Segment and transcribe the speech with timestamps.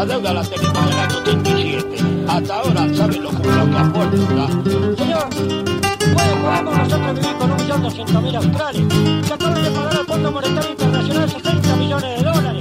[0.00, 2.24] La deuda la tenemos del año 37.
[2.26, 4.46] Hasta ahora, ¿saben lo que, lo que aporta?
[4.96, 8.82] Señor, ¿puede podemos nosotros vivir con un millón doscientos mil australes?
[9.26, 12.59] Se acaban de pagar al Fondo Monetario Internacional 60 millones de dólares.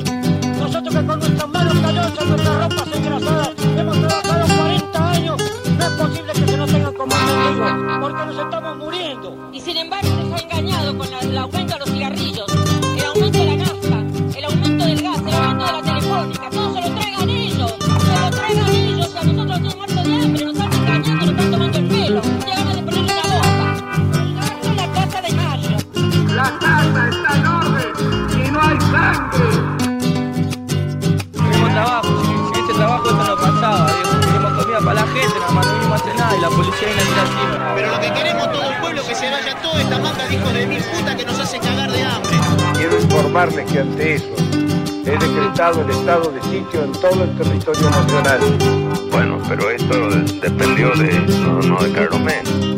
[43.80, 44.36] Informarles que ante eso
[45.06, 48.40] he decretado el estado de sitio en todo el territorio nacional.
[49.12, 50.10] Bueno, pero esto
[50.42, 52.78] dependió de, no, no de Carlos Menem.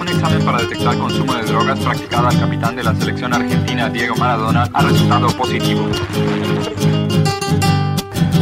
[0.00, 4.16] Un examen para detectar consumo de drogas practicado al capitán de la selección argentina Diego
[4.16, 5.88] Maradona ha resultado positivo.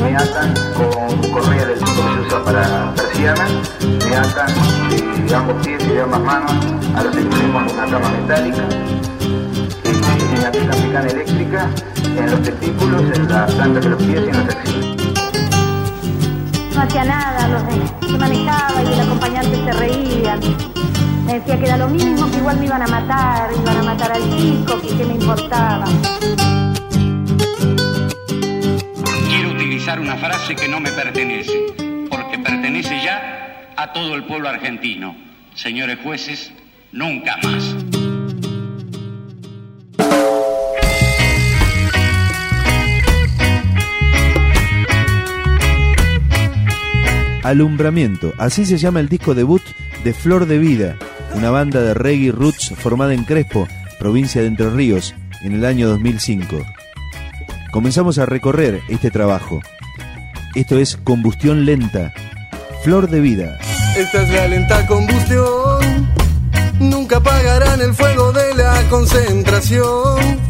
[0.01, 4.49] Me atan con correa del tipo que se usa para persianas, me atan
[4.91, 6.53] de, de ambos pies y de ambas manos
[6.95, 8.63] a los extremos de una cama metálica,
[9.85, 9.93] eh,
[10.39, 11.71] me aplican picana eléctrica
[12.17, 14.97] en los testículos, en la planta de los pies y en los axilas.
[16.75, 20.39] No hacía nada, los se manejaba y el acompañante se reía.
[21.25, 24.13] Me decía que era lo mismo, que igual me iban a matar, iban a matar
[24.13, 25.87] al chico, que me importaba.
[29.87, 31.53] Utilizar una frase que no me pertenece,
[32.11, 35.15] porque pertenece ya a todo el pueblo argentino.
[35.55, 36.51] Señores jueces,
[36.91, 37.77] nunca más.
[47.45, 49.63] Alumbramiento, así se llama el disco debut
[50.03, 50.97] de Flor de Vida,
[51.33, 53.69] una banda de reggae roots formada en Crespo,
[54.01, 56.67] provincia de Entre Ríos, en el año 2005.
[57.71, 59.61] Comenzamos a recorrer este trabajo.
[60.57, 62.15] Esto es Combustión Lenta,
[62.83, 63.59] Flor de Vida.
[63.95, 66.09] Esta es la lenta combustión.
[66.81, 70.41] Nunca apagarán el fuego de la concentración.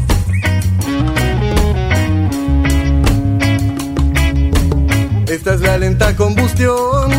[5.27, 7.11] Esta es la lenta combustión.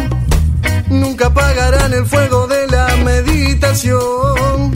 [0.88, 4.72] Nunca apagarán el fuego de la meditación.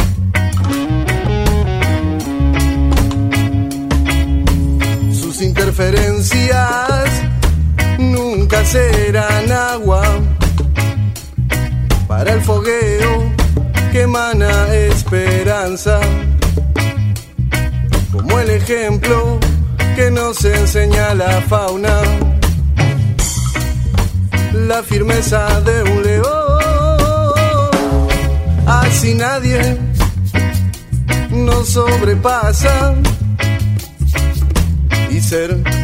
[5.15, 7.31] Sus interferencias
[8.03, 10.03] nunca serán agua
[12.09, 13.33] para el fogueo
[13.93, 16.01] que emana esperanza,
[18.11, 19.39] como el ejemplo
[19.97, 22.01] que nos enseña la fauna,
[24.53, 27.69] la firmeza de un león,
[28.67, 29.79] así nadie
[31.31, 32.95] nos sobrepasa.
[35.11, 35.81] Y ser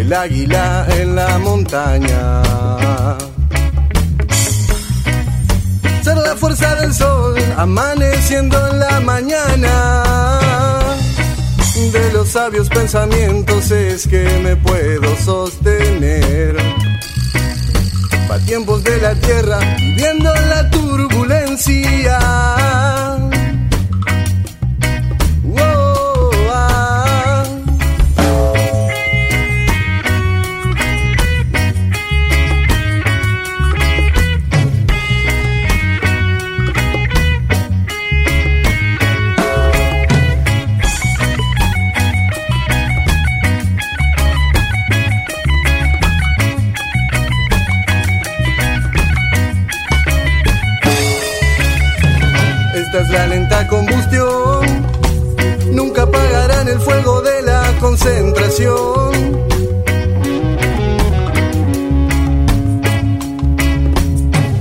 [0.00, 2.42] el águila en la montaña.
[6.02, 10.02] Ser la fuerza del sol amaneciendo en la mañana.
[11.92, 16.56] De los sabios pensamientos es que me puedo sostener.
[18.26, 21.89] Pa' tiempos de la tierra, viviendo la turbulencia.
[58.00, 59.12] Concentración.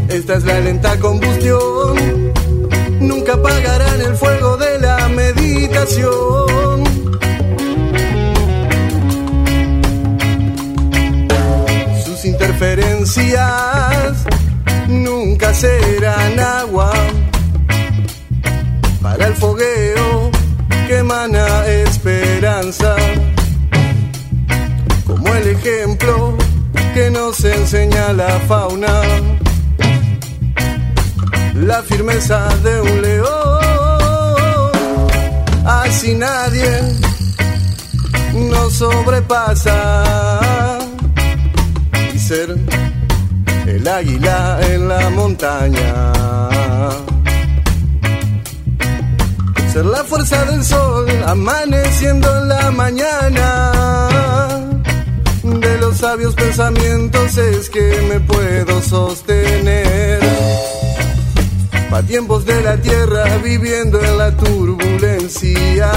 [0.10, 2.34] Esta es la lenta combustión.
[3.00, 4.16] Nunca apagarán el
[5.30, 6.84] explicación.
[12.06, 14.26] Sus interferencias
[14.90, 16.92] nunca serán agua
[19.02, 20.30] para el fogueo
[20.90, 22.96] que emana esperanza,
[25.50, 26.38] ejemplo
[26.94, 29.02] que nos enseña la fauna,
[31.56, 34.72] la firmeza de un león,
[35.66, 36.82] así nadie
[38.34, 40.14] nos sobrepasa
[42.14, 42.56] y ser
[43.66, 46.14] el águila en la montaña.
[49.72, 54.49] Ser la fuerza del sol amaneciendo en la mañana.
[56.00, 60.22] Sabios pensamientos es que me puedo sostener.
[61.90, 65.92] Pa' tiempos de la tierra viviendo en la turbulencia.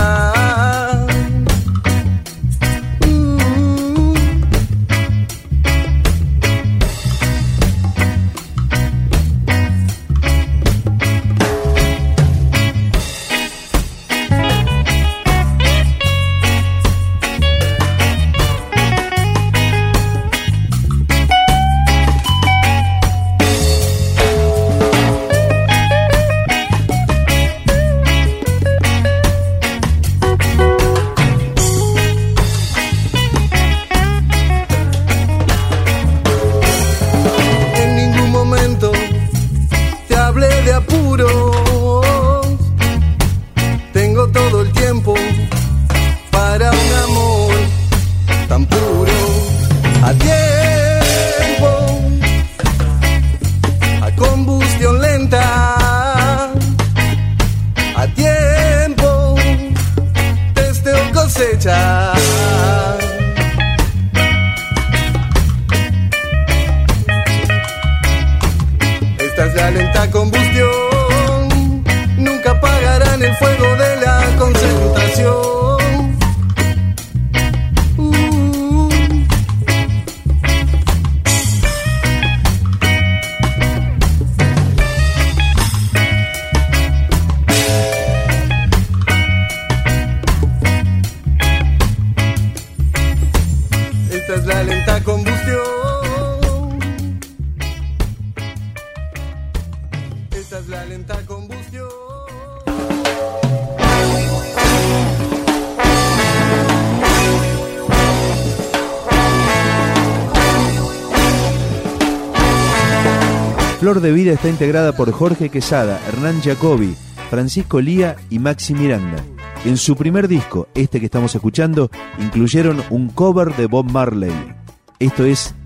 [113.82, 116.94] Flor de Vida está integrada por Jorge Quesada, Hernán Jacobi,
[117.30, 119.16] Francisco Lía y Maxi Miranda.
[119.64, 121.90] En su primer disco, este que estamos escuchando,
[122.20, 124.54] incluyeron un cover de Bob Marley.
[125.00, 125.56] Esto es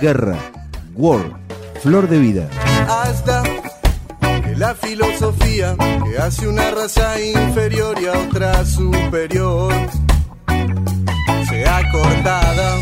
[0.00, 0.38] Guerra,
[0.94, 1.20] War,
[1.82, 2.48] Flor de Vida.
[2.88, 9.74] hasta que la filosofía que hace una raza inferior y a otra superior
[11.50, 12.78] sea cortada,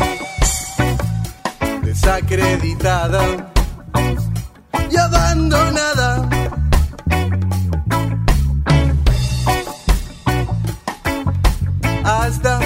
[1.83, 3.50] desacreditada
[4.91, 6.29] y abandonada.
[12.03, 12.59] Hasta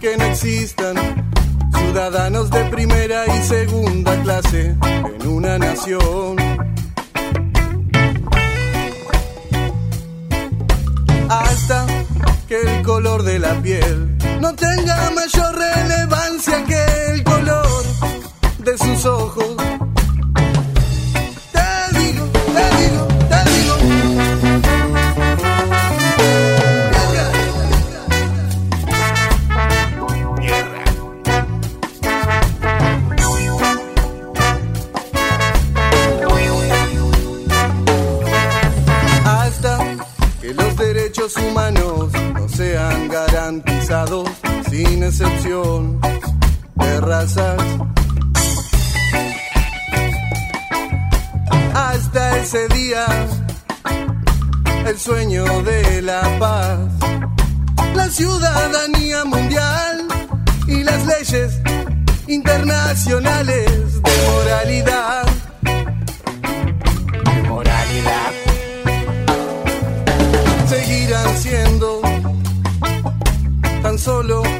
[0.00, 0.96] que no existan
[1.76, 4.76] ciudadanos de primera y segunda clase
[5.20, 6.36] en una nación.
[11.28, 11.86] Hasta
[12.48, 17.84] que el color de la piel no tenga mayor relevancia que el color
[18.58, 19.51] de sus ojos.
[45.10, 46.00] Sin excepción
[46.76, 47.58] de razas.
[51.74, 53.06] Hasta ese día,
[54.86, 56.78] el sueño de la paz,
[57.94, 60.06] la ciudadanía mundial
[60.68, 61.60] y las leyes
[62.28, 65.26] internacionales de moralidad.
[67.24, 68.32] De moralidad
[70.68, 72.00] seguirán siendo
[73.82, 74.51] tan solo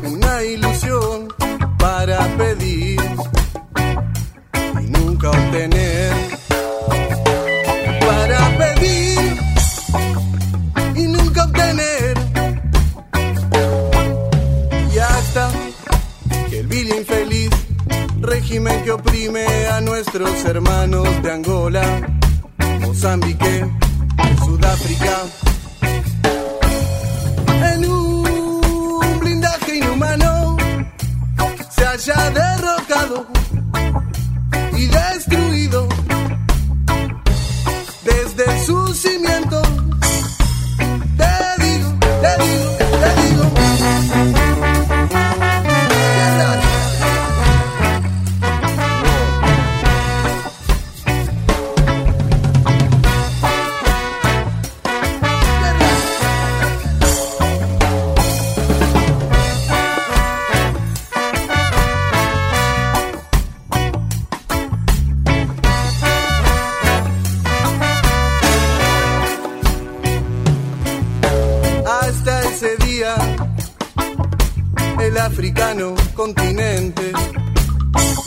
[75.26, 77.12] africano continente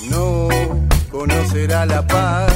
[0.10, 0.48] no
[1.12, 2.55] conocerá la paz.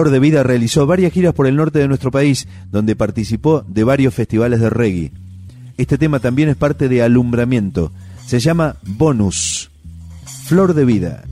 [0.00, 3.84] Flor de Vida realizó varias giras por el norte de nuestro país, donde participó de
[3.84, 5.12] varios festivales de reggae.
[5.76, 7.92] Este tema también es parte de Alumbramiento.
[8.24, 9.70] Se llama Bonus.
[10.46, 11.24] Flor de Vida.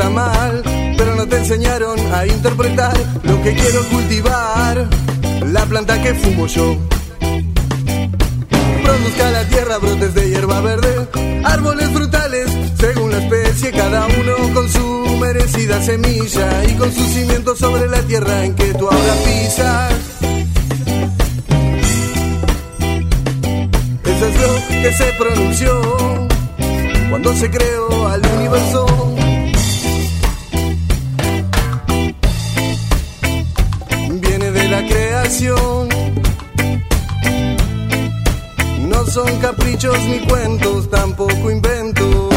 [0.00, 0.62] Está mal,
[0.96, 4.88] pero no te enseñaron a interpretar lo que quiero cultivar.
[5.52, 6.78] La planta que fumo yo.
[8.82, 11.06] Produzca la tierra brotes de hierba verde,
[11.44, 17.58] árboles frutales, según la especie, cada uno con su merecida semilla y con sus cimientos
[17.58, 19.92] sobre la tierra en que tú ahora pisas.
[24.04, 26.18] Eso es lo que se pronunció
[27.10, 29.09] cuando se creó al universo.
[38.88, 42.28] No son caprichos ni cuentos, tampoco invento.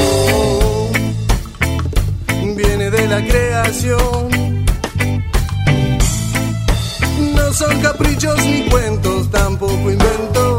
[2.56, 4.56] Viene de la creación.
[7.36, 10.53] No son caprichos ni cuentos, tampoco invento.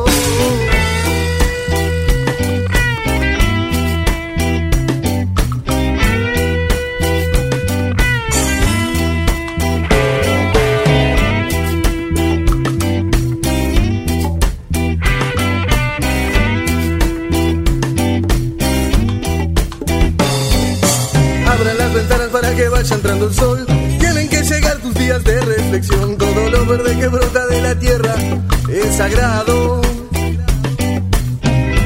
[22.35, 23.64] Para que vaya entrando el sol.
[24.00, 26.19] Tienen que llegar tus días de reflexión.
[26.19, 28.12] Todo lo verde que brota de la tierra
[28.69, 29.81] es sagrado.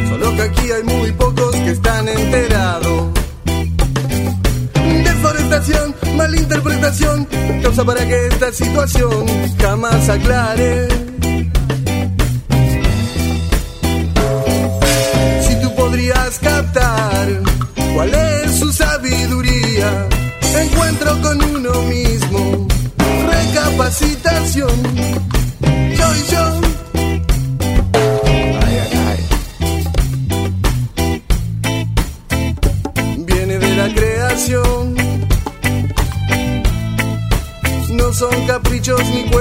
[0.08, 3.10] Solo que aquí hay muy pocos que están enterados.
[5.04, 7.28] Deforestación, malinterpretación,
[7.62, 9.26] causa para que esta situación
[9.60, 10.88] jamás aclare.
[15.46, 17.42] Si tú podrías captar
[17.94, 20.08] cuál es su sabiduría,
[20.54, 22.66] encuentro con uno mismo,
[23.30, 24.70] recapacitación.
[25.96, 26.60] Yo y yo.
[33.26, 34.94] Viene de la creación.
[37.90, 39.37] No son caprichos ni cuentos,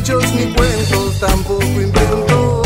[0.00, 2.62] caprichos ni cuentos, tampoco invento.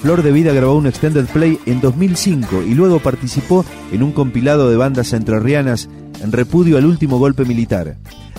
[0.00, 4.70] Flor de Vida grabó un extended play en 2005 y luego participó en un compilado
[4.70, 5.88] de bandas entrerrianas
[6.20, 7.96] en repudio al último golpe militar.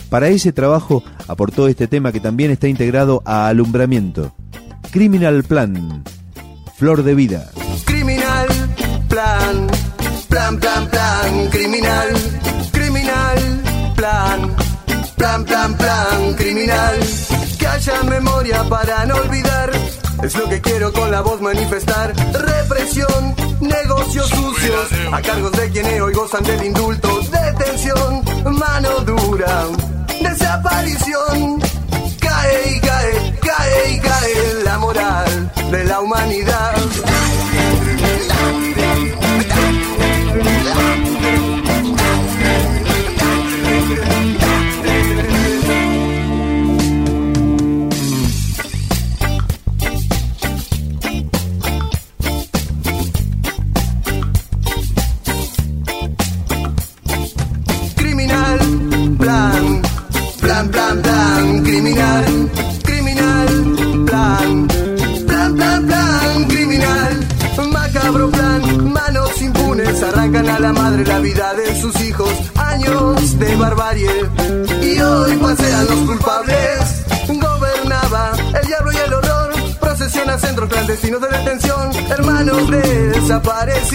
[0.10, 4.34] Para ese trabajo aportó este tema que también está integrado a Alumbramiento.
[4.92, 6.04] Criminal Plan.
[6.78, 7.50] Flor de Vida.
[7.86, 8.48] Criminal
[9.08, 9.68] plan,
[10.30, 12.08] plan, plan, plan, criminal,
[12.72, 13.38] criminal
[13.96, 14.56] plan,
[15.16, 16.96] plan, plan, plan, criminal.
[17.58, 19.72] Que haya memoria para no olvidar,
[20.24, 22.14] es lo que quiero con la voz manifestar.
[22.34, 28.24] Represión, negocios sucios, a cargos de quienes hoy gozan del indulto, detención,
[28.58, 29.66] mano dura,
[30.22, 31.60] desaparición.
[32.20, 36.76] Cae y cae, cae y cae la moral de la humanidad.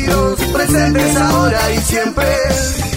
[0.07, 2.92] Desaparecidos, presentes ahora y siempre.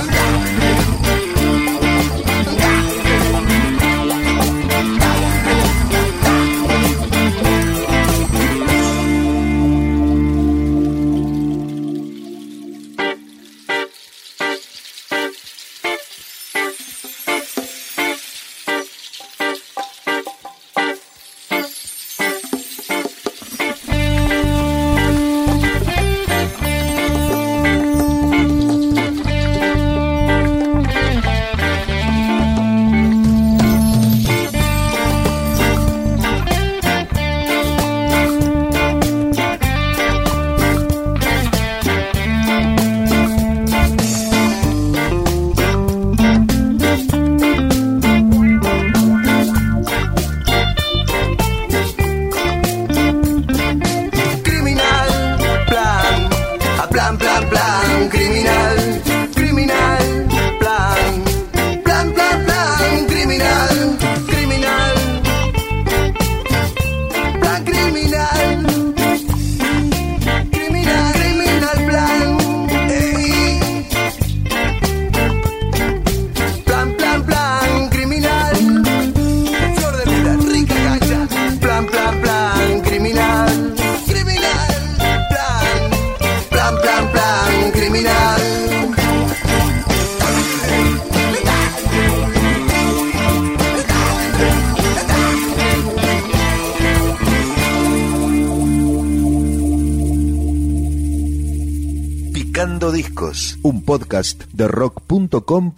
[103.65, 105.75] Un podcast de rock.com.ar